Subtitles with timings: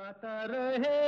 [0.00, 0.98] गाता रहे।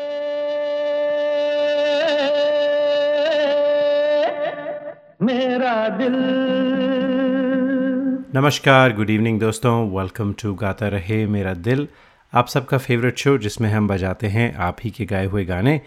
[5.26, 6.16] मेरा दिल।
[8.34, 11.88] नमस्कार good evening दोस्तों। वेलकम टू गाता रहे मेरा दिल।
[12.32, 15.80] आप सबका फेवरेट शो जिसमें हम बजाते हैं आप ही के गाए हुए गाने।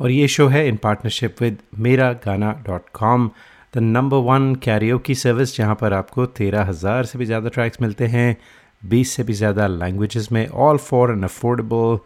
[0.00, 3.30] और ये शो है इन partnership with Mera Gaana dot com
[3.74, 7.82] the number one Cairo की सर्विस जहाँ पर आपको तेरह हज़ार से भी ज़्यादा ट्रैक्स
[7.82, 8.36] मिलते हैं,
[8.82, 11.98] बीस से भी ज़्यादा लैंग्वेजेस में all for an affordable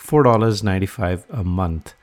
[0.00, 1.94] four dollars ninety five a month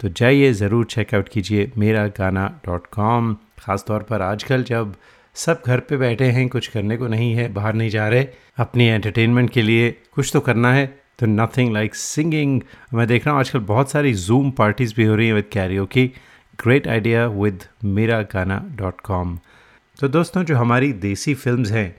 [0.00, 4.94] तो जाइए, ज़रूर चेकआउट कीजिए मेरा गाना डॉट कॉम ख़ासतौर पर आजकल जब
[5.34, 8.26] सब घर पे बैठे हैं, कुछ करने को नहीं है, बाहर नहीं जा रहे,
[8.58, 10.86] अपनी एंटरटेनमेंट के लिए कुछ तो करना है
[11.18, 12.60] तो नथिंग लाइक सिंगिंग
[12.94, 15.86] मैं देख रहा हूँ आजकल बहुत सारी जूम पार्टीज़ भी हो रही हैं विद कैरियो
[15.86, 16.06] की
[16.58, 19.38] ग्रेट आइडिया विद मेरा गाना डॉट कॉम
[19.98, 21.94] तो दोस्तों, जो हमारी देसी फिल्म्स हैं,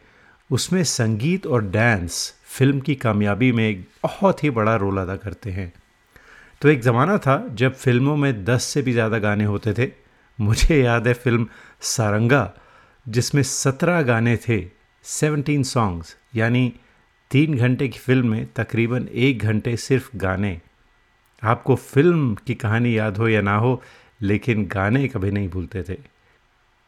[0.50, 5.52] उसमें संगीत और डांस फ़िल्म की कामयाबी में एक बहुत ही बड़ा रोल अदा करते
[5.52, 5.74] हैं।
[6.62, 9.92] तो एक ज़माना था जब फ़िल्मों में दस से भी ज़्यादा गाने होते थे।
[10.40, 11.48] मुझे याद है फ़िल्म
[11.82, 12.54] सारंगा,
[13.06, 14.64] जिसमें सत्रह गाने थे
[15.06, 16.74] सेवनटीन सॉन्ग्स यानी
[17.32, 20.60] तीन घंटे की फ़िल्म में तकरीबन एक घंटे सिर्फ़ गाने।
[21.44, 23.82] आपको फ़िल्म की कहानी याद हो या ना हो,
[24.22, 25.98] लेकिन गाने कभी नहीं भूलते थे।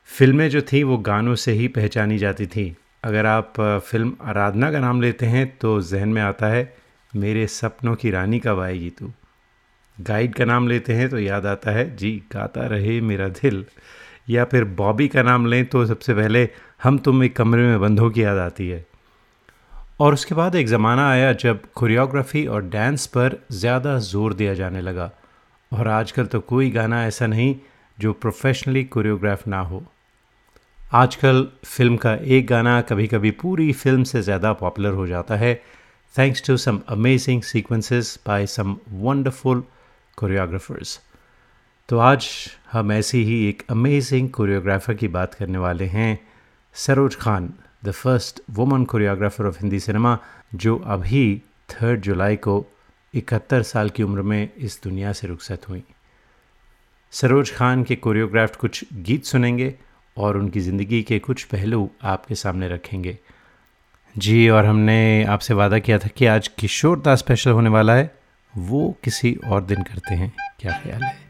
[0.10, 4.80] फ़िल्में जो थीं, वो गानों से ही पहचानी जाती थी। अगर आप फ़िल्म आराधना का
[4.80, 6.74] नाम लेते हैं तो जहन में आता है,
[7.14, 9.12] मेरे सपनों की रानी कब आएगी तू?
[9.98, 13.66] गाइड का नाम लेते हैं तो याद आता है, जी, गाता रहे मेरा दिल।
[14.30, 16.48] या फिर बॉबी का नाम लें तो सबसे पहले,
[16.84, 18.86] हम तुम एक कमरे में बंधों की याद आती है।
[20.00, 24.82] और उसके बाद एक ज़माना आया जब कोरियोग्राफी और डांस पर ज़्यादा ज़ोर दिया जाने
[24.82, 25.12] लगा।
[25.72, 27.56] और आजकल तो कोई गाना ऐसा नहीं
[27.98, 29.84] जो प्रोफेशनली कोरियोग्राफ ना हो।
[30.88, 35.54] आजकल फ़िल्म का एक गाना कभी कभी पूरी फ़िल्म से ज़्यादा पॉपुलर हो जाता है।
[36.16, 39.64] Thanks to some amazing sequences by some wonderful
[40.18, 41.00] choreographers
[41.90, 42.28] तो आज
[42.72, 46.20] हम ऐसी ही एक अमेजिंग कोरियोग्राफर की बात करने वाले हैं,
[46.76, 47.52] Saroj Khan
[47.86, 50.18] the first woman choreographer of Hindi cinema
[50.56, 52.56] जो अभी थर्ड जुलाई को
[53.14, 55.84] इकहत्तर साल की उम्र में इस दुनिया से रुखसत हुई।
[57.14, 59.74] सरोज खान के कोरियोग्राफ्ट कुछ गीत सुनेंगे।
[60.18, 63.18] और उनकी ज़िंदगी के कुछ पहलू आपके सामने रखेंगे।
[64.18, 68.16] जी, और हमने आपसे वादा किया था कि आज किशोर दास स्पेशल होने वाला है।
[68.58, 71.28] वो किसी और दिन करते हैं। क्या ख्याल है?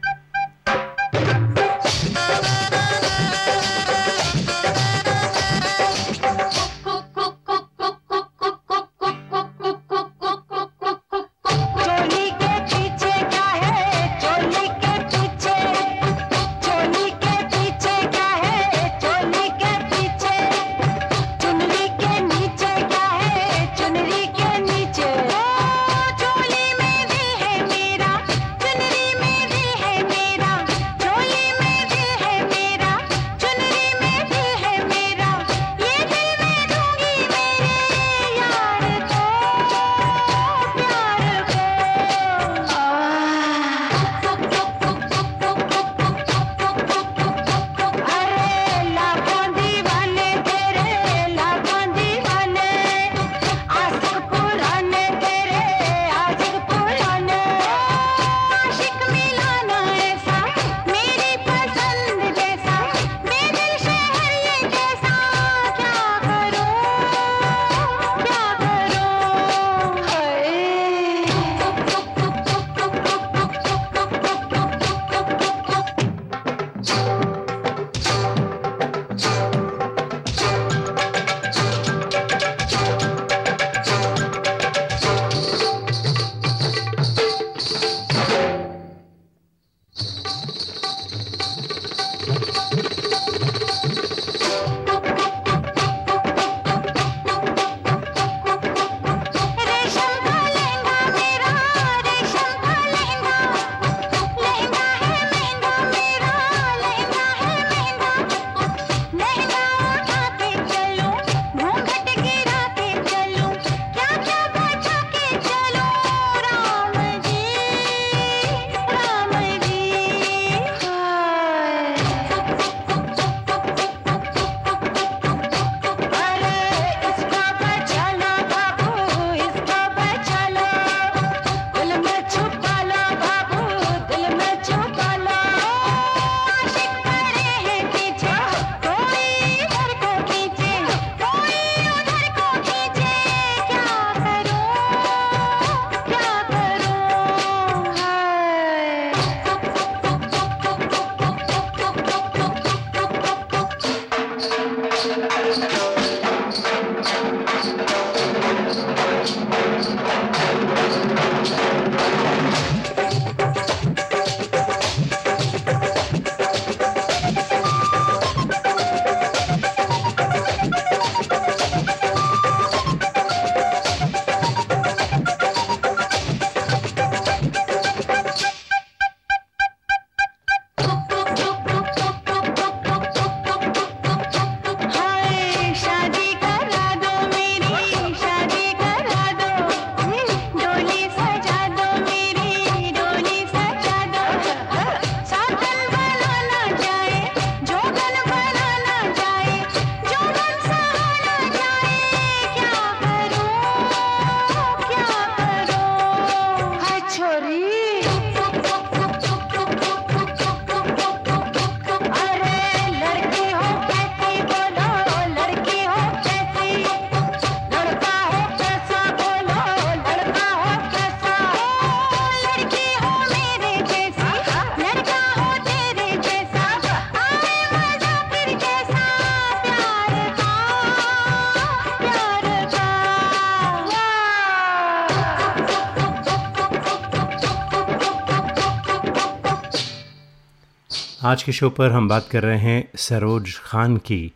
[241.28, 244.32] आज के शो पर हम बात कर रहे हैं सरोज खान की।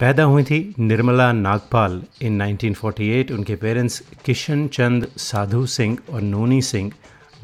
[0.00, 6.60] पैदा हुई थी निर्मला नागपाल इन 1948 उनके पेरेंट्स किशन चंद, साधु सिंह और नोनी
[6.62, 6.92] सिंह,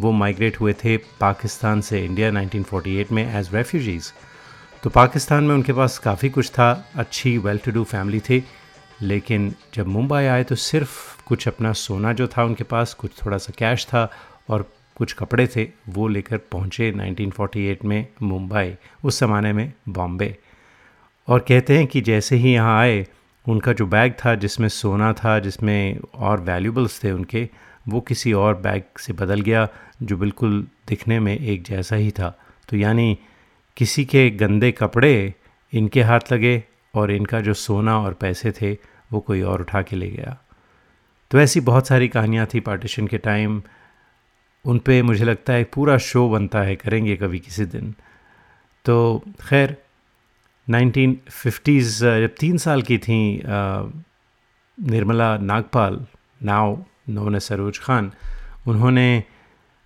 [0.00, 4.10] वो माइग्रेट हुए थे पाकिस्तान से इंडिया 1948 में एज रेफ्यूजीज़
[4.82, 8.44] तो पाकिस्तान में उनके पास काफ़ी कुछ था, अच्छी वेल टू डू फैमिली थी।
[9.02, 13.38] लेकिन जब मुंबई आए तो सिर्फ़ कुछ अपना सोना जो था उनके पास, कुछ थोड़ा
[13.38, 14.10] सा कैश था
[14.48, 14.68] और
[14.98, 18.74] कुछ कपड़े थे, वो लेकर पहुँचे 1948 में मुंबई,
[19.04, 20.36] उस ज़माने में बॉम्बे।
[21.28, 23.06] और कहते हैं कि जैसे ही यहाँ आए,
[23.48, 27.48] उनका जो बैग था, जिसमें सोना था, जिसमें और वैल्यूबल्स थे उनके,
[27.88, 29.68] वो किसी और बैग से बदल गया,
[30.02, 33.18] जो बिल्कुल दिखने में एक जैसा ही था। तो यानी
[33.76, 35.34] किसी के गंदे कपड़े
[35.74, 36.64] इनके हाथ लगे
[36.94, 38.72] और इनका जो सोना और पैसे थे,
[39.12, 40.38] वो कोई और उठा के ले गया।
[41.30, 43.62] तो ऐसी बहुत सारी कहानियाँ थी पार्टीशन के टाइम
[44.64, 47.94] उन पे मुझे लगता है पूरा शो बनता है, करेंगे कभी किसी दिन।
[48.84, 49.76] तो खैर
[50.68, 53.42] 1950s जब तीन साल की थी
[54.78, 56.06] निर्मला नागपाल,
[56.42, 58.12] नाव नोन सरोज खान,
[58.66, 59.22] उन्होंने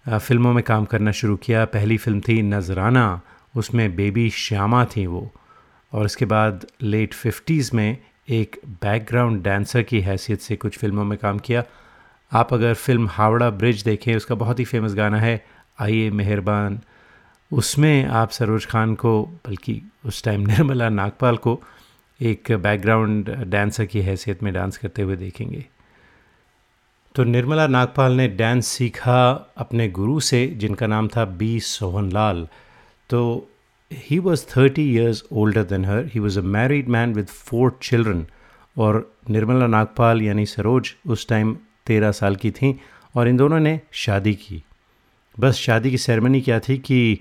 [0.06, 3.20] फ़िल्मों में काम करना शुरू किया। पहली फ़िल्म थी नजराना,
[3.56, 5.30] उसमें बेबी श्यामा थी वो।
[5.92, 7.98] और उसके बाद लेट फिफ्टीज़ में
[8.28, 11.62] एक बैकग्राउंड डांसर की हैसियत से कुछ फ़िल्मों में काम किया।
[12.32, 15.44] आप अगर फ़िल्म हावड़ा ब्रिज देखें, उसका बहुत ही फ़ेमस गाना है,
[15.81, 16.81] आइए मेहरबान।
[17.52, 21.62] उसमें आप सरोज खान को, बल्कि उस टाइम निर्मला नागपाल को,
[22.20, 25.64] एक बैकग्राउंड डांसर की हैसियत में डांस करते हुए देखेंगे।
[27.14, 32.49] तो निर्मला नागपाल ने डांस सीखा अपने गुरु से, जिनका नाम था बी सोहन लाल
[33.11, 33.49] तो
[33.93, 38.26] he was thirty years older than her he was a married man with four children
[38.78, 41.56] और निर्मला नागपाल यानी सरोज उस टाइम
[41.87, 42.81] तेरह साल की थी
[43.14, 44.64] और इन दोनों ने शादी की।
[45.40, 47.18] बस शादी की सेरेमनी क्या थी कि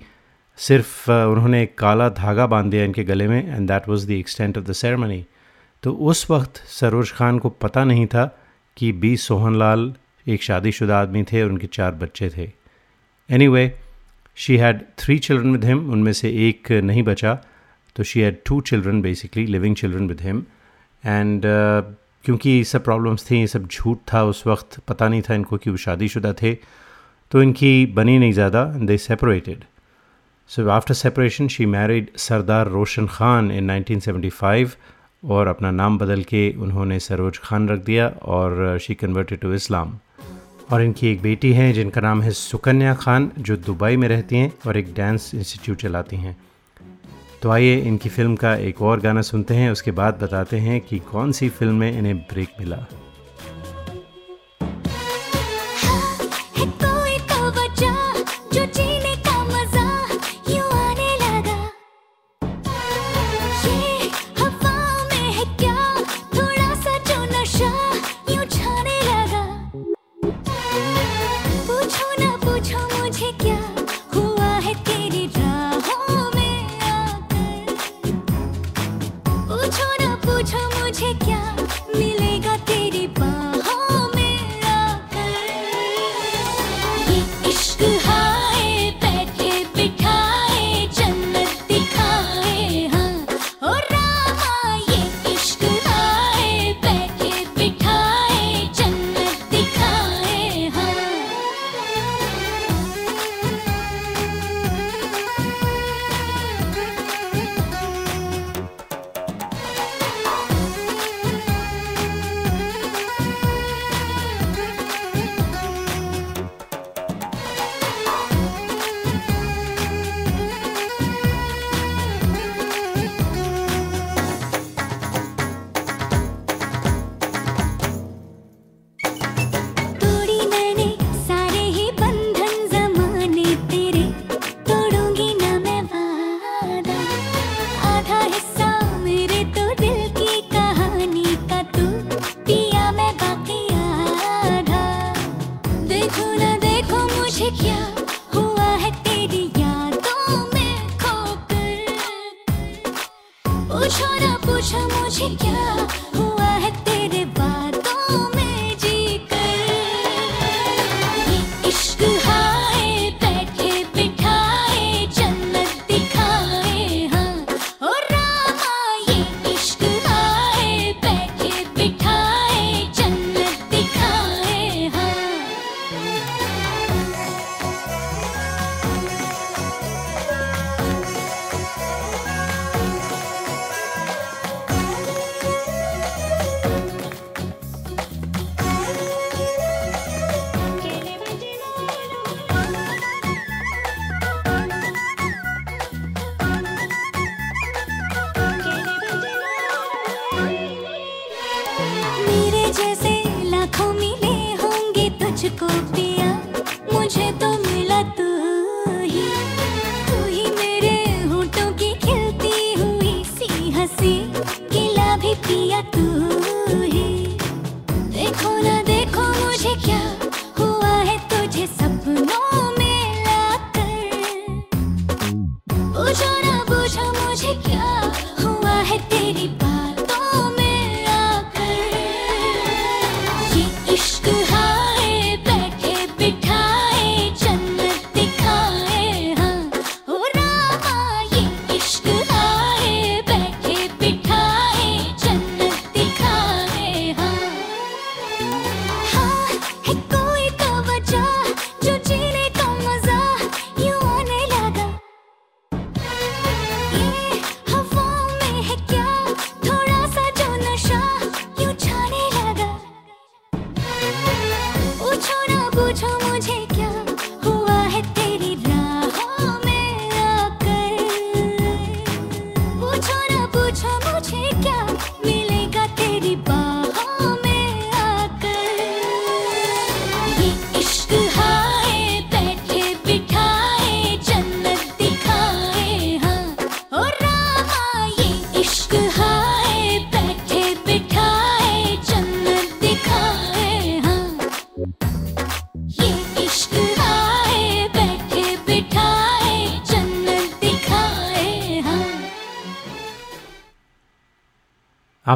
[0.57, 4.57] सिर्फ़ उन्होंने एक काला धागा बाँध दिया इनके गले में and that was the extent
[4.57, 5.25] of the ceremony
[5.83, 8.25] तो उस वक्त सरोज खान को पता नहीं था
[8.77, 9.93] कि बी सोहन लाल
[10.27, 12.51] एक शादीशुदा आदमी थे और उनके चार बच्चे थे।
[13.47, 13.79] Anyway
[14.35, 17.39] she had three children with him उनमें से एक नहीं बचा
[17.95, 20.45] तो she had two children basically living children with him
[21.05, 21.45] and
[22.25, 25.57] क्योंकि ये सब प्रॉब्लम्स थी, ये सब झूठ था उस वक्त, पता नहीं था इनको
[25.57, 26.53] कि वो शादीशुदा थे
[27.31, 29.63] तो इनकी बनी नहीं ज़्यादा they separated
[30.49, 34.75] so after separation she married Sardar Roshan Khan in 1975
[35.23, 39.97] और अपना नाम बदल के उन्होंने सरोज खान रख दिया और शी कन्वर्टेड टू इस्लाम
[40.71, 44.51] और इनकी एक बेटी हैं, जिनका नाम है सुकन्या खान, जो दुबई में रहती हैं
[44.67, 46.35] और एक डांस इंस्टीट्यूट चलाती हैं।
[47.41, 50.99] तो आइए इनकी फ़िल्म का एक और गाना सुनते हैं, उसके बाद बताते हैं कि
[50.99, 52.85] कौन सी फ़िल्म में इन्हें ब्रेक मिला।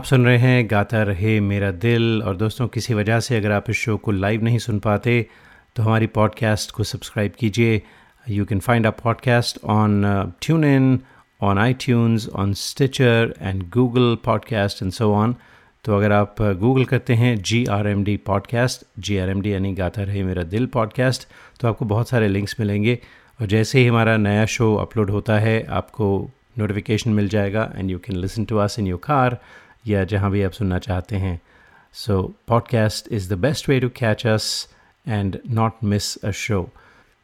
[0.06, 3.70] आप सुन रहे हैं गाता रहे मेरा दिल। और दोस्तों, किसी वजह से अगर आप
[3.70, 5.26] इस शो को लाइव नहीं सुन पाते
[5.76, 7.82] तो हमारी पॉडकास्ट को सब्सक्राइब कीजिए।
[8.30, 10.04] You can find a podcast on
[10.66, 11.00] TuneIn
[11.42, 15.36] on iTunes on Stitcher and Google podcast and so on
[15.86, 19.54] तो अगर आप गूगल करते हैं G R M D podcast G R M D
[19.54, 21.28] यानी गाता रहे मेरा दिल पॉडकास्ट
[21.62, 23.00] तो आपको बहुत सारे लिंक्स मिलेंगे।
[23.42, 28.00] और जैसे ही हमारा नया शो अपलोड होता है, आपको नोटिफिकेशन मिल जाएगा and you
[28.00, 29.42] can listen to us in your car
[29.88, 31.40] या जहाँ भी आप सुनना चाहते हैं।
[31.94, 34.48] So podcast is the best way to catch us
[35.08, 36.68] and not miss a show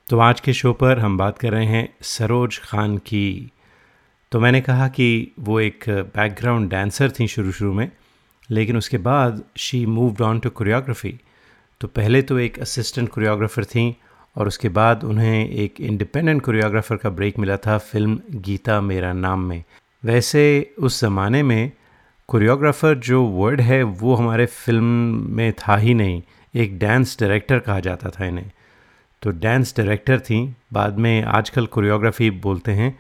[0.09, 3.51] तो आज के शो पर हम बात कर रहे हैं सरोज खान की।
[4.31, 5.83] तो मैंने कहा कि वो एक
[6.15, 7.91] बैकग्राउंड डांसर थी शुरू शुरू में,
[8.49, 11.19] लेकिन उसके बाद she moved on to choreography
[11.81, 13.95] तो पहले तो एक असिस्टेंट कोरियोग्राफर थी
[14.35, 19.45] और उसके बाद उन्हें एक इंडिपेंडेंट कोरियोग्राफर का ब्रेक मिला था फ़िल्म गीता मेरा नाम
[19.45, 19.63] में।
[20.03, 21.71] वैसे उस ज़माने में
[22.31, 24.83] कोरियोग्राफर जो वर्ड है, वो हमारे फ़िल्म
[25.35, 26.21] में था ही नहीं।
[26.55, 28.51] एक डांस डायरेक्टर कहा जाता था इन्हें।
[29.21, 32.97] तो डांस डायरेक्टर थी। बाद में आजकल कोरियोग्राफी बोलते हैं।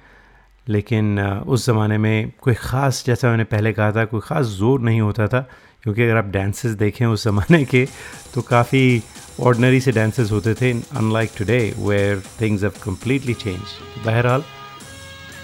[0.67, 5.01] लेकिन उस ज़माने में कोई ख़ास, जैसा मैंने पहले कहा था, कोई ख़ास ज़ोर नहीं
[5.01, 5.47] होता था।
[5.83, 7.87] क्योंकि अगर आप डांसेस देखें उस ज़माने के
[8.33, 9.01] तो काफ़ी
[9.39, 13.61] ऑर्डनरी से डांसेस होते थे। Unlike today where things have completely change
[14.05, 14.43] बहरहाल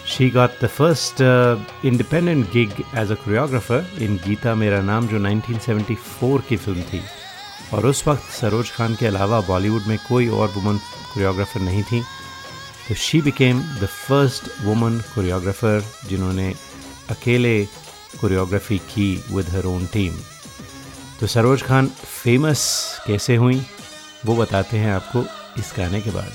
[0.08, 1.22] she got the first
[1.86, 7.02] independent gig as a choreographer in Geeta Mera Naam जो 1974 की फ़िल्म थी
[7.74, 10.78] और उस वक्त सरोज खान के अलावा बॉलीवुड में कोई और वुमन
[11.14, 12.02] कोरियोग्राफर नहीं थी।
[12.88, 16.50] तो she became the first woman choreographer जिन्होंने
[17.12, 17.56] अकेले
[18.22, 20.14] कोरियोग्राफी की विद हर ओन टीम
[21.20, 22.62] तो सरोज खान फ़ेमस
[23.08, 23.62] कैसे हुई,
[24.26, 25.26] वो बताते हैं आपको
[25.60, 26.34] इस गाने के बाद।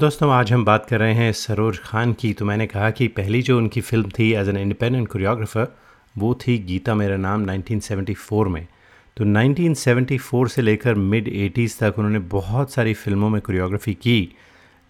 [0.00, 3.42] दोस्तों, आज हम बात कर रहे हैं सरोज खान की। तो मैंने कहा कि पहली
[3.42, 5.66] जो उनकी फ़िल्म थी एज एन इंडिपेंडेंट कोरियोग्राफर
[6.18, 8.66] वो थी गीता मेरा नाम 1974 में।
[9.16, 14.36] तो 1974 से लेकर मिड 80s तक उन्होंने बहुत सारी फ़िल्मों में कोरियोग्राफी की,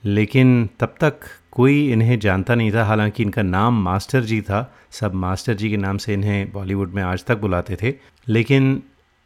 [0.05, 1.21] लेकिन तब तक
[1.53, 5.77] कोई इन्हें जानता नहीं था। हालाँकि इनका नाम मास्टर जी था, सब मास्टर जी के
[5.77, 7.95] नाम से इन्हें बॉलीवुड में आज तक बुलाते थे।
[8.29, 8.83] लेकिन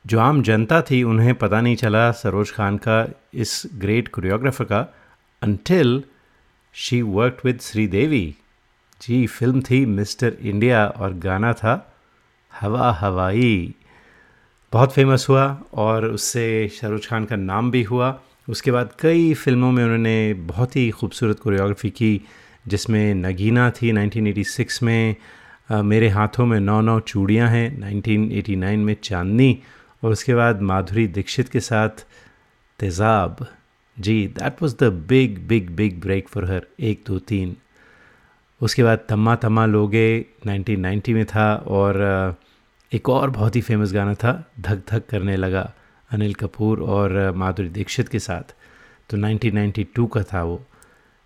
[0.06, 4.94] जो आम जनता थी, उन्हें पता नहीं चला सरोज खान का इस ग्रेट कोरियोग्राफर का
[5.44, 6.02] until
[6.74, 8.34] she work with Sridevi
[9.00, 11.72] ji film थी मिस्टर इंडिया और गाना था
[12.60, 13.74] हवा हवाई
[14.72, 18.08] बहुत फ़ेमस हुआ और उससे शाहरुख खान का नाम भी हुआ।
[18.48, 22.20] उसके बाद कई फ़िल्मों में उन्होंने बहुत ही खूबसूरत कोरियोग्राफी की
[22.68, 25.16] जिसमें नगीना थी 1986 में
[25.70, 29.58] अ, मेरे हाथों में नौ नौ चूड़ियाँ हैं 1989 में चांदनी
[30.04, 32.04] और उसके बाद माधुरी दीक्षित के साथ
[32.80, 33.46] तेज़ाब।
[34.00, 37.56] जी that was the big big big break for her Ek, Do, Teen.
[38.60, 41.94] उसके बाद तम्मा तम्मा लोगे 1990 में था और
[42.92, 45.74] एक और बहुत ही फ़ेमस गाना था, धक धक करने लगा,
[46.10, 48.54] अनिल कपूर और माधुरी दीक्षित के साथ।
[49.10, 50.64] तो 1992 का था वो।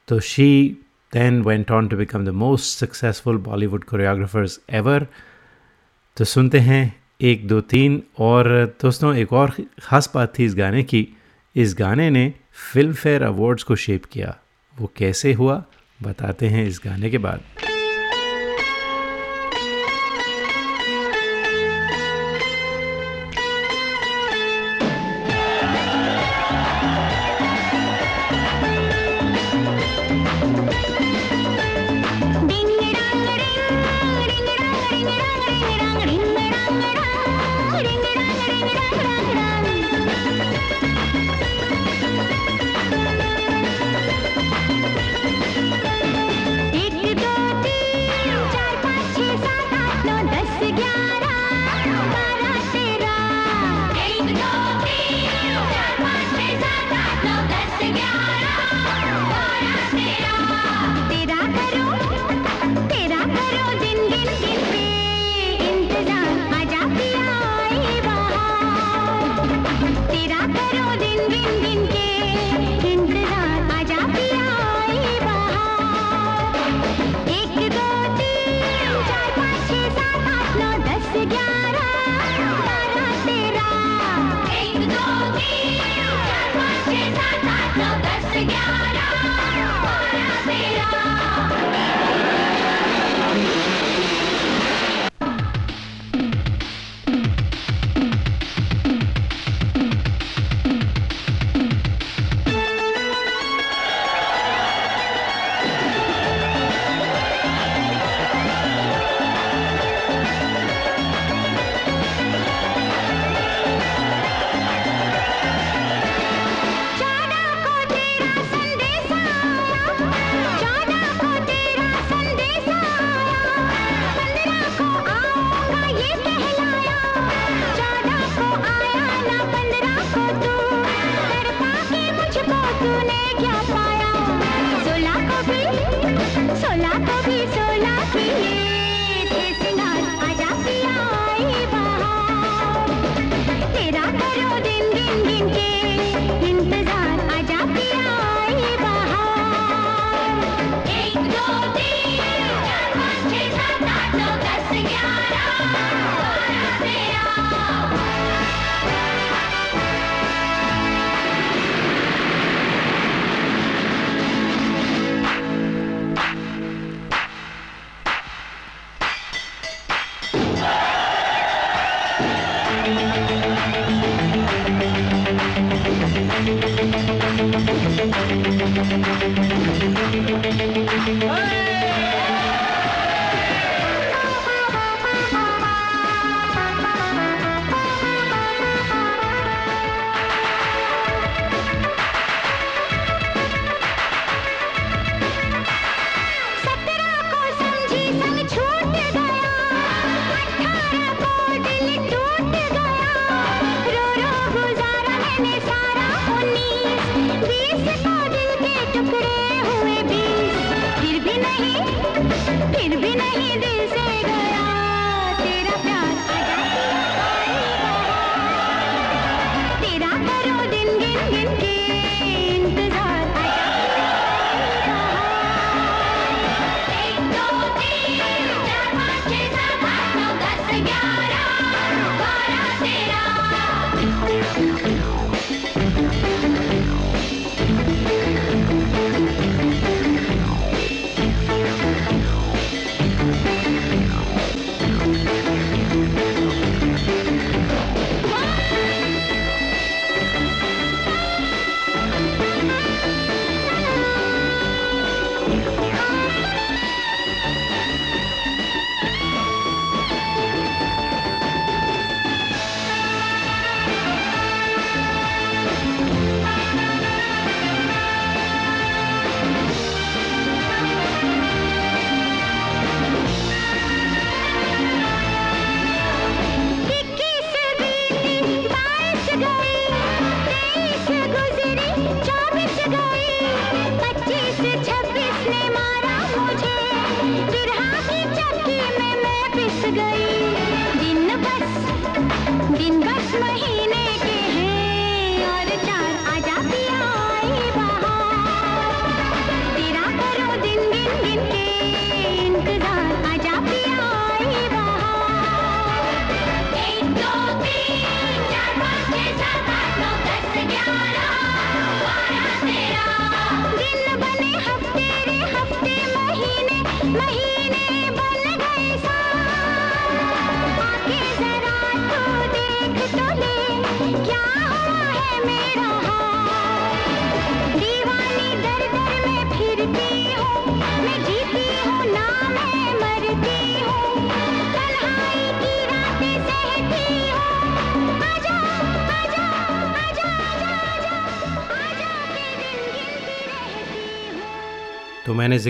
[0.08, 0.76] तो she
[1.12, 5.06] then went on to become the most successful Bollywood choreographers ever
[6.16, 9.52] तो सुनते हैं, एक, दो, तीन और, दोस्तों, एक और
[9.82, 11.08] ख़ास बात थी इस गाने की।
[11.56, 12.34] इस गाने ने
[12.72, 14.36] फ़िल्म फेयर अवार्ड्स को शेप किया।
[14.78, 15.64] वो कैसे हुआ,
[16.02, 17.40] बताते हैं इस गाने के बाद।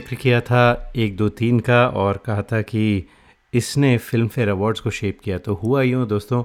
[0.09, 3.07] ज़िक्र किया था एक दो तीन का और कहा था कि
[3.53, 6.43] इसने फ़िल्म फेयर अवार्ड्स को शेप किया। तो हुआ यूँ दोस्तों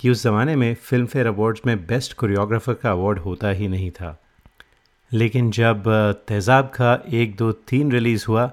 [0.00, 3.90] कि उस ज़माने में फ़िल्म फेयर अवार्ड्स में बेस्ट कोरियोग्राफर का अवार्ड होता ही नहीं
[3.90, 4.16] था।
[5.12, 5.84] लेकिन जब
[6.28, 8.50] तेज़ाब का एक दो तीन रिलीज़ हुआ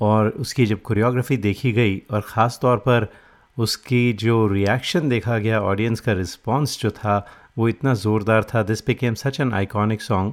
[0.00, 3.08] और उसकी जब कोरियोग्राफी देखी गई और ख़ास तौर पर
[3.56, 7.26] उसकी जो रिएक्शन देखा गया, ऑडियंस का रिस्पांस जो था,
[7.58, 10.32] वो इतना ज़ोरदार था। This became such an iconic song.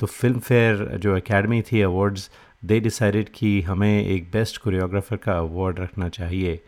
[0.00, 2.30] तो फ़िल्म फेयर जो एकेडमी थी अवार्ड्स
[2.62, 6.60] दे डिसाइडेड कि हमें एक बेस्ट कोरियोग्राफर का अवार्ड रखना चाहिए।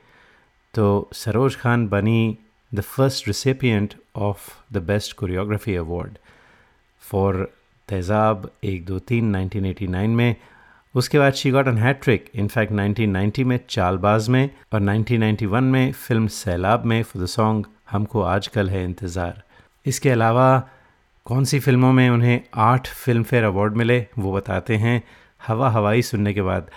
[0.74, 2.36] तो सरोज खान बनी
[2.72, 3.94] the first recipient
[4.28, 6.18] of the best choreography award
[7.02, 7.42] for
[7.88, 10.34] Tezaab Ek Do Teen 1989 में।
[10.94, 16.26] उसके बाद she got an hattrick in fact 1990 में चालबाज में और 1991 में फ़िल्म
[16.34, 19.42] सैलाब में फॉर द सॉन्ग हमको आजकल है इंतज़ार।
[19.86, 20.46] इसके अलावा
[21.26, 25.02] कौन सी फ़िल्मों में उन्हें आठ फ़िल्म फेयर अवार्ड मिले वो बताते हैं।
[25.46, 26.70] हवा हवाई सुनने के बाद।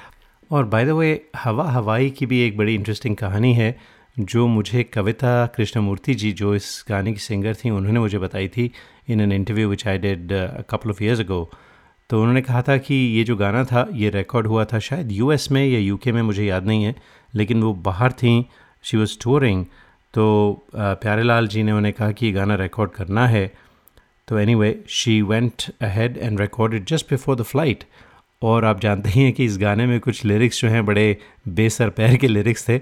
[0.51, 3.75] और बाय द वे हवा हवाई की भी एक बड़ी इंटरेस्टिंग कहानी है,
[4.17, 8.71] जो मुझे कविता कृष्णमूर्ति जी, जो इस गाने की सिंगर थी, उन्होंने मुझे बताई थी
[9.09, 10.31] in an interview which I did
[10.69, 11.49] couple of years ago
[12.09, 15.51] तो उन्होंने कहा था कि ये जो गाना था, ये रिकॉर्ड हुआ था शायद यूएस
[15.51, 16.95] में या यूके में, मुझे याद नहीं है,
[17.33, 18.45] लेकिन वो बाहर थी
[18.85, 19.65] शी वॉज़ टूरिंग
[20.13, 20.25] तो
[20.75, 23.51] प्यारेलाल जी ने उन्हें कहा कि ये गाना रिकॉर्ड करना है।
[24.27, 27.83] तो anyway she went ahead and recorded just before the flight
[28.41, 31.89] और आप जानते ही हैं कि इस गाने में कुछ लिरिक्स जो हैं बड़े बेसर
[31.89, 32.77] पैर के लिरिक्स थे।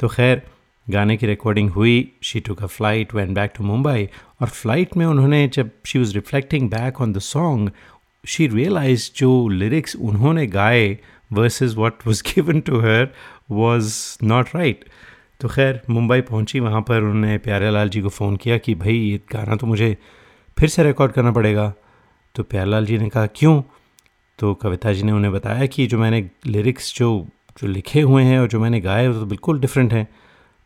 [0.00, 0.42] तो खैर,
[0.90, 4.08] गाने की रिकॉर्डिंग हुई she took a flight one back to Mumbai
[4.40, 7.70] और फ़्लाइट में उन्होंने जब she was reflecting back on the song
[8.26, 10.98] she realise जो लिरिक्स उन्होंने गाए
[11.32, 13.08] versus what was given to her
[13.50, 14.84] was not right
[15.40, 19.20] तो खैर मुंबई पहुँची, वहाँ पर उन्होंने प्यारेलाल जी को फ़ोन किया कि, भाई, ये
[19.32, 19.96] गाना तो मुझे
[20.58, 21.72] फिर से रिकॉर्ड करना पड़ेगा।
[22.34, 23.62] तो प्यारलाल जी ने कहा, क्यों?
[24.38, 27.28] तो कविता जी ने उन्हें बताया कि जो मैंने लिरिक्स जो
[27.62, 30.08] जो लिखे हुए हैं और जो मैंने गाए वो तो बिल्कुल डिफरेंट हैं।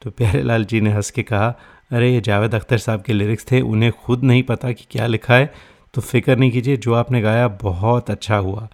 [0.02, 1.58] तो प्यारे लाल जी ने हंस के कहा,
[1.92, 5.34] अरे, ये जावेद अख्तर साहब के लिरिक्स थे, उन्हें खुद नहीं पता कि क्या लिखा
[5.34, 5.54] है।
[5.94, 8.68] तो फ़िक्र नहीं कीजिए, जो आपने गाया, बहुत अच्छा हुआ।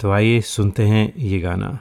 [0.00, 1.78] तो आइए सुनते हैं ये गाना।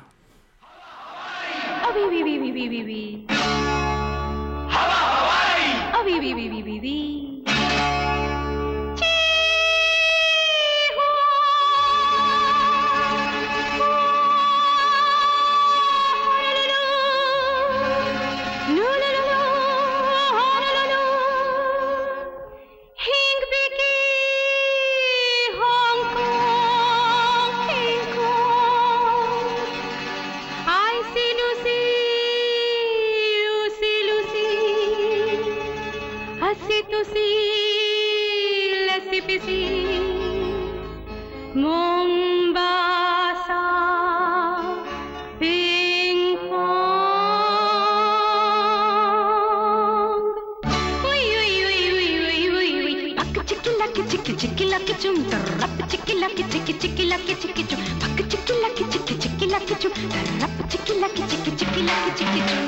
[53.95, 58.53] चिक्की चिक्की चिक्की लाकी चुम तर्रप चिक्की लाकी चिक्की चिक्की लाकी चिक्की चुम पक चिक्की
[58.62, 62.60] लाकी चिक्की चिक्की लाकी चुम तर्रप चिक्की लाकी चिक्की चिक्की लाकी चिक्की चुम।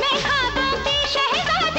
[0.00, 1.71] मैं खाबों की शहजादी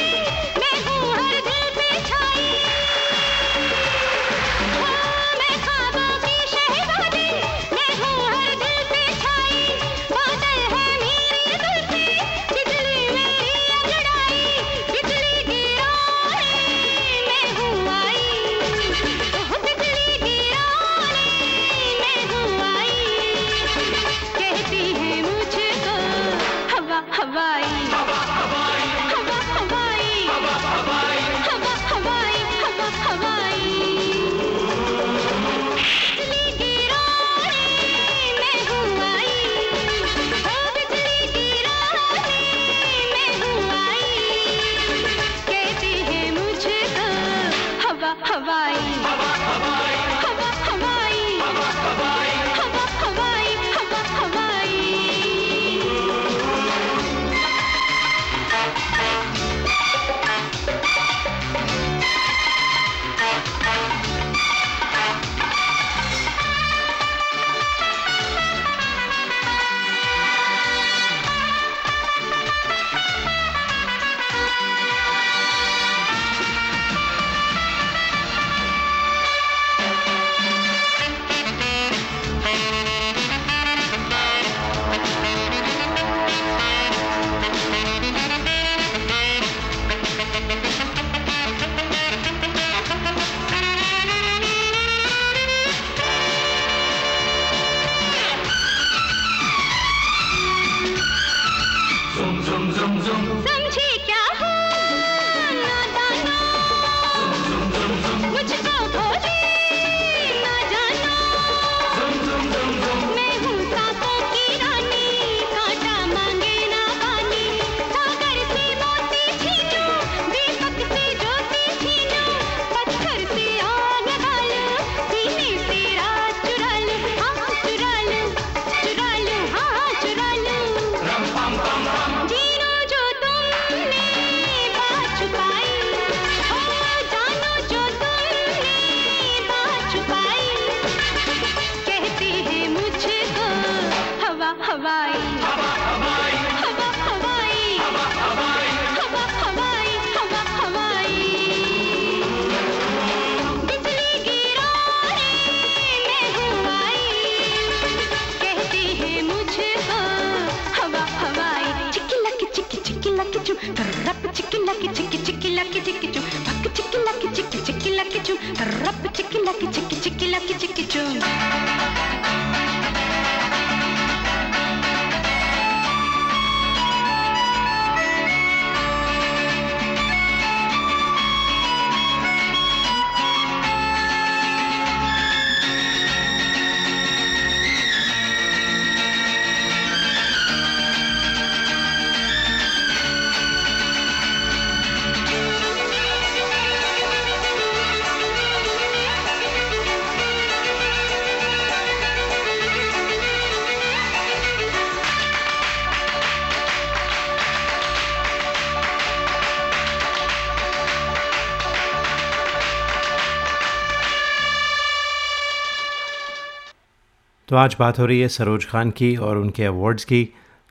[217.53, 220.21] तो आज बात हो रही है सरोज खान की और उनके अवार्ड्स की।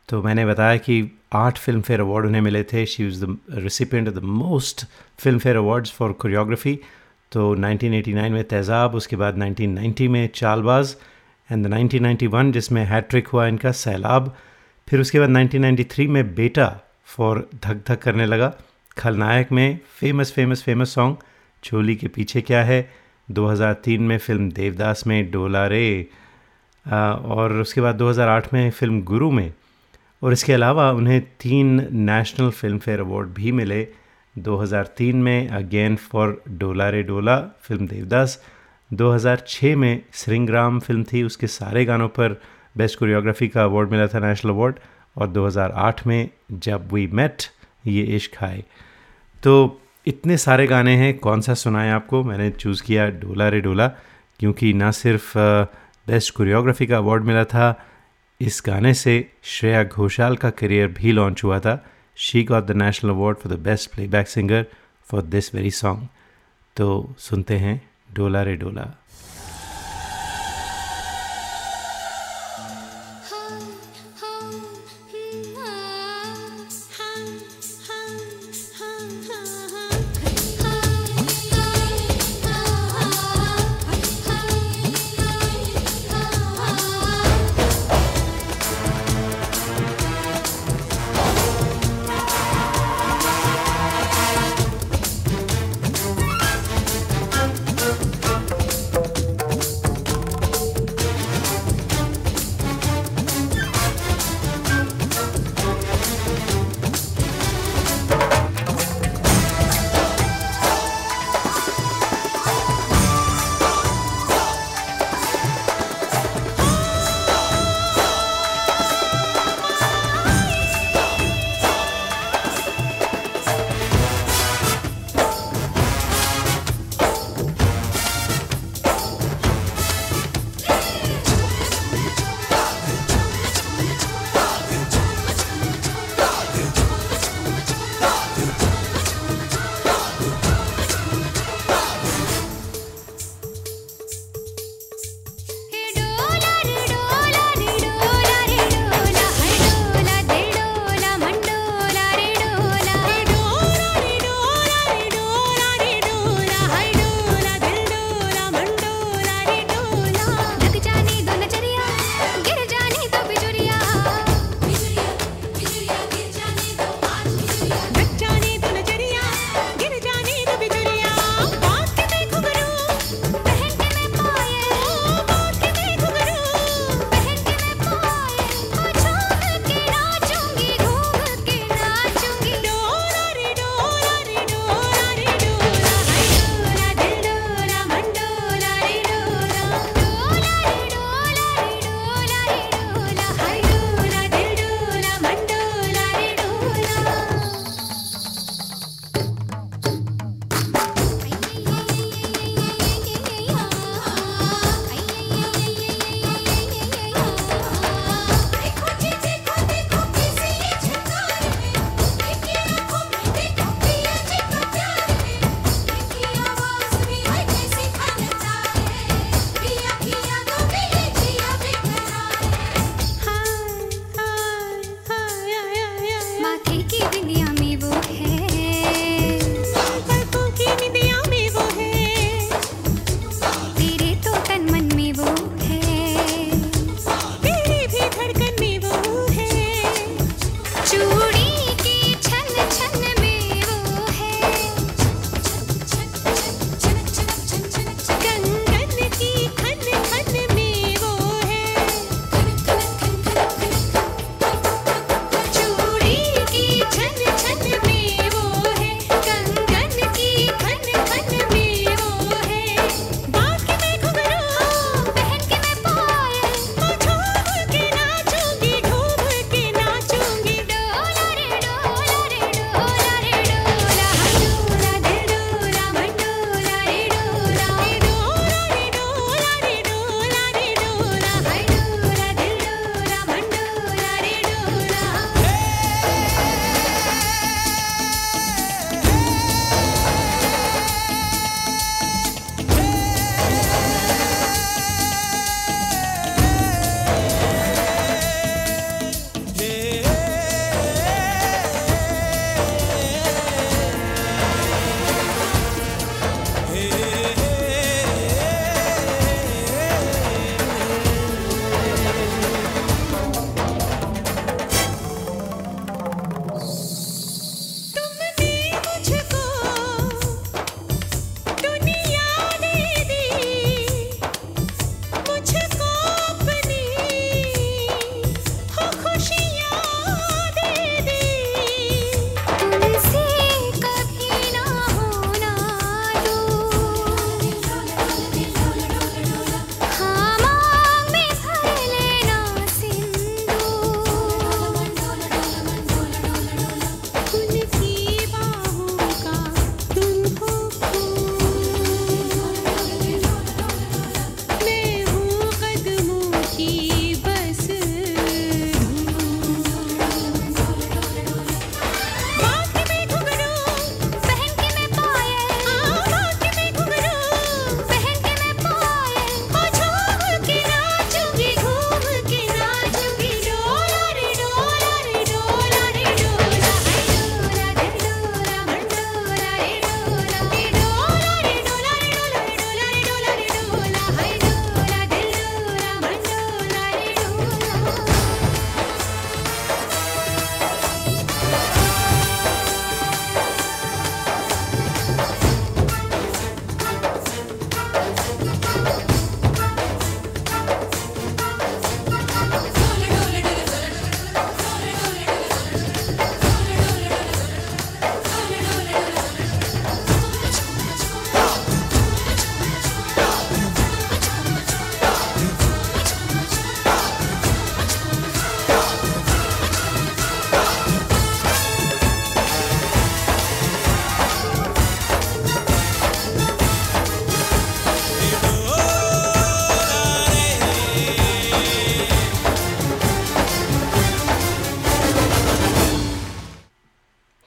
[0.09, 0.95] तो मैंने बताया कि
[1.33, 4.85] आठ फ़िल्म फेयर अवार्ड उन्हें मिले थे। She is the recipient of the most
[5.39, 6.75] Filmfare awards for choreography
[7.33, 10.97] तो 1989 में तेज़ाब, उसके बाद 1990 में चालबाज
[11.49, 14.35] एंड 1991 जिसमें हैट्रिक हुआ इनका, सैलाब।
[14.89, 16.67] फिर उसके बाद 1993 में बेटा
[17.07, 18.53] फॉर धक धक करने लगा।
[18.99, 21.17] खलनायक में फ़ेमस फ़ेमस फ़ेमस सॉन्ग
[21.63, 22.81] चोली के पीछे क्या है?
[23.29, 26.09] 2003 में फ़िल्म देवदास में डोला रे।
[26.87, 29.53] और उसके बाद 2008 में फ़िल्म गुरु में,
[30.23, 33.87] और इसके अलावा उन्हें तीन नेशनल फ़िल्म फेयर अवार्ड भी मिले।
[34.37, 38.39] 2003 में अगेन फॉर डोला रे डोला फ़िल्म देवदास।
[38.91, 42.41] 2006 में श्रृंगराम फ़िल्म थी, उसके सारे गानों पर
[42.77, 44.79] बेस्ट कोरियोग्राफी का अवार्ड मिला था नेशनल अवार्ड
[45.17, 47.43] और 2008 में जब वी मेट
[47.87, 48.63] ये इश्क खाए
[49.43, 52.23] तो इतने सारे गाने हैं, कौन सा सुनाए आपको?
[52.25, 53.89] मैंने चूज़ किया डोला रे डोला
[54.41, 55.33] क्योंकि ना सिर्फ़
[56.07, 57.85] बेस्ट कोरियोग्राफी का अवार्ड मिला था।
[58.41, 61.85] इस गाने से श्रेया घोषाल का करियर भी लॉन्च हुआ था।
[62.17, 64.67] She got the national award for the best playback singer
[65.07, 66.09] for this very song
[66.77, 67.81] तो सुनते हैं
[68.13, 69.02] डोला रे डोला।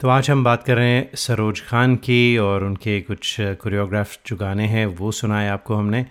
[0.05, 4.35] तो आज हम बात कर रहे हैं सरोज खान की और उनके कुछ कोरियोग्राफ जो
[4.35, 6.05] गाने हैं, वो सुनाए आपको हमने।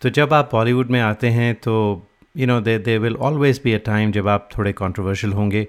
[0.00, 2.06] तो जब आप बॉलीवुड में आते हैं तो
[2.36, 5.66] you know they they will always be a time जब आप थोड़े कंट्रोवर्शियल होंगे।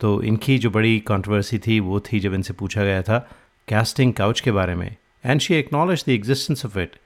[0.00, 3.30] तो इनकी जो बड़ी कंट्रोवर्सी थी, वो थी जब इनसे पूछा गया था
[3.68, 6.96] कास्टिंग काउच के बारे में। And she acknowledge the existence of it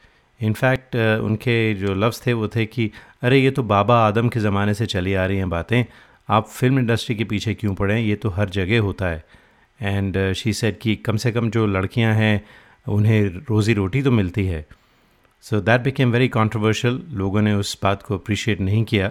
[0.43, 2.91] in fact उनके जो लफ्ज़ थे, वो थे कि,
[3.23, 5.85] अरे, ये तो बाबा आदम के ज़माने से चली आ रही हैं बातें।
[6.29, 9.42] आप फ़िल्म इंडस्ट्री के पीछे क्यों पड़ें ये तो हर जगह होता है।
[9.83, 12.45] एंड शी सेड कि कम से कम जो लड़कियाँ हैं
[12.89, 14.67] उन्हें रोज़ी रोटी तो मिलती है।
[15.45, 19.11] So that became very controversial लोगों ने उस बात को अप्रिशिएट नहीं किया।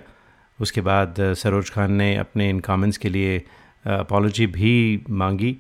[0.60, 3.38] उसके बाद uh, सरोज खान ने अपने इन कमेंट्स के लिए
[3.86, 5.58] अपॉलोजी uh, भी मांगी।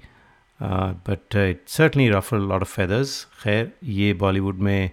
[0.59, 4.91] But it certainly ruffle lot of feathers खैर ये बॉलीवुड में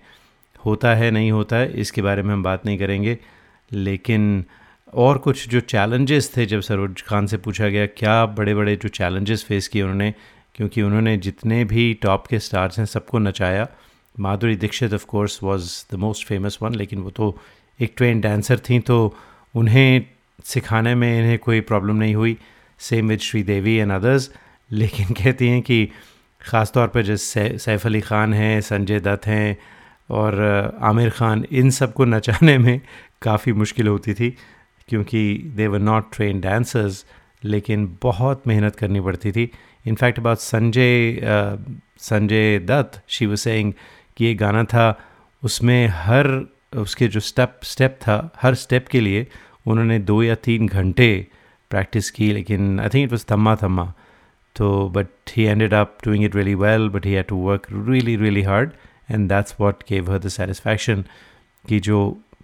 [0.64, 3.18] होता है नहीं होता है इसके बारे में हम बात नहीं करेंगे।
[3.72, 4.44] लेकिन
[4.94, 8.88] और कुछ जो चैलेंजेस थे जब सरोज खान से पूछा गया, क्या बड़े बड़े जो
[8.88, 10.12] चैलेंजेस फेस किए उन्होंने?
[10.54, 13.66] क्योंकि उन्होंने जितने भी टॉप के स्टार्स हैं, सबको नचाया।
[14.14, 17.36] Madhuri Dixit of course was the most famous one लेकिन वो तो
[17.80, 19.14] एक ट्रेन डांसर थी तो
[19.54, 20.04] उन्हें
[20.44, 22.36] सिखाने में इन्हें कोई प्रॉब्लम नहीं हुई।
[22.80, 24.30] Same with Sridevi and others
[24.70, 25.88] लेकिन कहती हैं कि
[26.42, 29.58] ख़ास तौर पर जैसे सैफ अली ख़ान हैं, संजय दत्त हैं
[30.10, 32.80] और, आमिर ख़ान, इन सबको नचाने में
[33.22, 34.36] काफ़ी मुश्किल होती थी।
[34.88, 35.22] क्योंकि
[35.56, 37.04] they were not train dancers
[37.44, 39.50] लेकिन बहुत मेहनत करनी पड़ती थी।
[39.86, 41.20] In fact about Sanjay
[42.00, 43.72] Sanjay Dutt she वो सेइंग
[44.16, 44.98] कि ये गाना था,
[45.42, 46.26] उसमें हर,
[46.76, 49.26] उसके जो स्टेप स्टेप था, हर स्टेप के लिए
[49.66, 51.26] उन्होंने दो या तीन घंटे
[51.70, 53.92] प्रैक्टिस की, लेकिन आई थिंक इट वॉज़ थम्मा थम्मा
[54.56, 58.16] तो but he ended up doing it really well but he had to work really
[58.16, 58.70] really hard
[59.10, 61.04] and that's what gave her the satisfaction
[61.64, 61.98] कि जो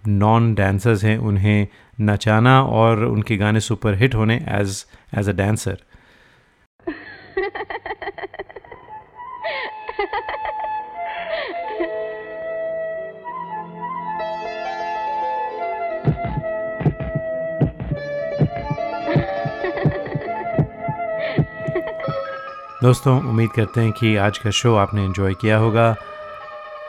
[0.07, 1.67] नॉन डांसर्स हैं, उन्हें
[2.01, 4.85] नचाना और उनके गाने सुपर हिट होने एज
[5.17, 5.77] एज अ डांसर
[22.83, 25.95] दोस्तों, उम्मीद करते हैं कि आज का शो आपने एंजॉय किया होगा।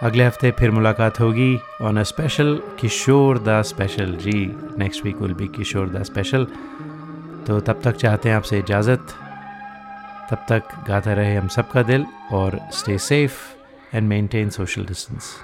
[0.03, 5.33] अगले हफ़्ते फिर मुलाकात होगी on a special Kishore the special ji next week will
[5.35, 6.45] be Kishore the special
[7.47, 9.15] तो तब तक चाहते हैं आपसे इजाज़त।
[10.31, 13.33] तब तक गाता रहे हम सबका दिल और stay safe
[13.97, 15.35] and maintain social distance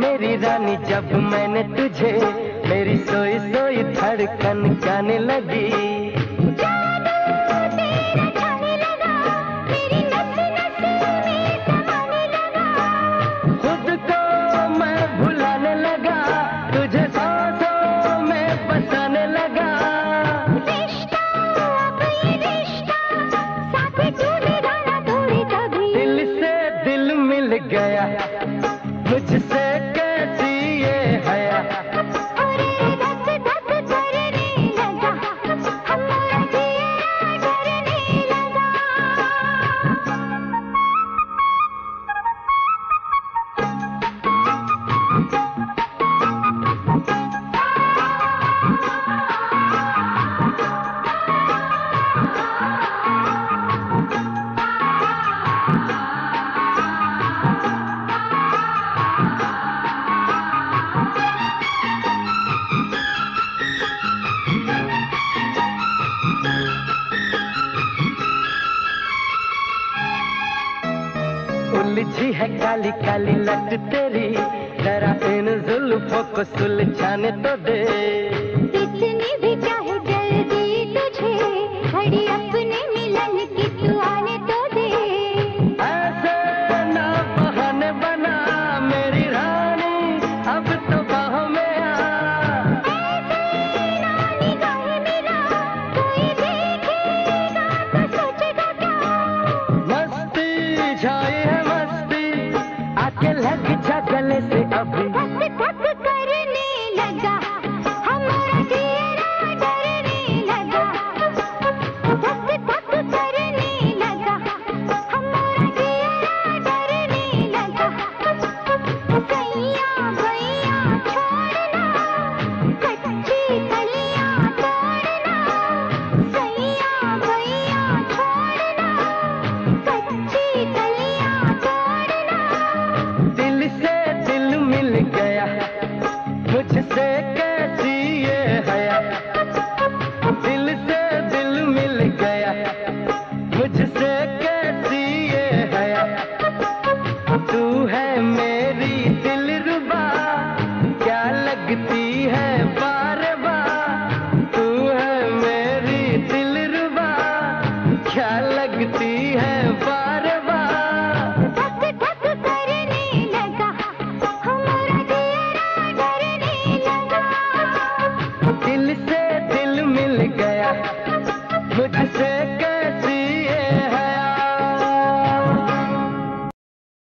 [0.00, 2.12] मेरी रानी जब मैंने तुझे
[2.68, 5.89] मेरी सोई सोई धड़कन जाने लगी।